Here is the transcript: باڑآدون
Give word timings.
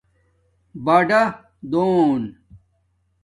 باڑآدون 0.85 2.21